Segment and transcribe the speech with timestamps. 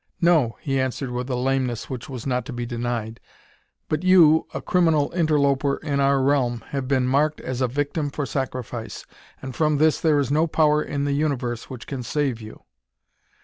[0.19, 3.19] "No," he answered with a lameness which was not to be denied.
[3.87, 8.25] "But you, a criminal interloper in our realm, have been marked as a victim for
[8.25, 9.05] sacrifice,
[9.43, 12.63] and from this there is no power in the universe which can save you."